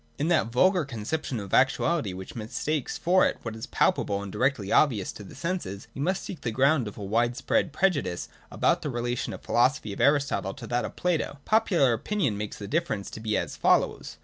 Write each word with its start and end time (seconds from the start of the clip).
In 0.17 0.29
that 0.29 0.51
vulgar 0.51 0.83
conception 0.83 1.39
of 1.39 1.53
actuality 1.53 2.11
which 2.11 2.35
mistakes 2.35 2.97
for 2.97 3.23
it 3.27 3.37
what 3.43 3.55
is 3.55 3.67
palpable 3.67 4.23
and 4.23 4.31
directly 4.31 4.71
obvious 4.71 5.11
to 5.11 5.23
the 5.23 5.35
senses, 5.35 5.87
we 5.93 6.01
must 6.01 6.23
seek 6.23 6.41
the 6.41 6.49
ground 6.49 6.87
of 6.87 6.97
a 6.97 7.03
wide 7.03 7.37
spread 7.37 7.71
prejudice 7.71 8.27
about 8.49 8.81
the 8.81 8.89
relation 8.89 9.31
of 9.31 9.43
the 9.43 9.45
philosophy 9.45 9.93
of 9.93 10.01
Aristotle 10.01 10.55
to 10.55 10.65
that 10.65 10.85
of 10.85 10.95
Plato. 10.95 11.37
Popular 11.45 11.93
opinion 11.93 12.35
makes 12.35 12.57
the 12.57 12.67
difference 12.67 13.11
to 13.11 13.19
be 13.19 13.37
as 13.37 13.55
follows. 13.55 14.17